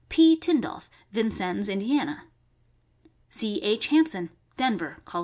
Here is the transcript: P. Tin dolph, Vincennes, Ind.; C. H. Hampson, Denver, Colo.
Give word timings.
P. 0.09 0.35
Tin 0.35 0.61
dolph, 0.61 0.89
Vincennes, 1.11 1.69
Ind.; 1.69 2.17
C. 3.29 3.59
H. 3.61 3.85
Hampson, 3.89 4.31
Denver, 4.57 4.97
Colo. 5.05 5.19